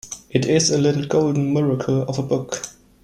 It 0.31 0.45
is 0.45 0.71
a 0.71 0.79
little 0.79 1.05
golden 1.05 1.53
miracle 1.53 2.01
of 2.01 2.17
a 2.17 2.23
book. 2.23 2.55